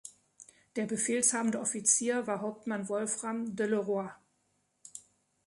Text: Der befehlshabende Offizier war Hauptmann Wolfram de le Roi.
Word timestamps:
Der 0.77 0.87
befehlshabende 0.87 1.59
Offizier 1.59 2.25
war 2.25 2.41
Hauptmann 2.41 2.89
Wolfram 2.89 3.55
de 3.55 3.67
le 3.67 3.77
Roi. 3.77 4.09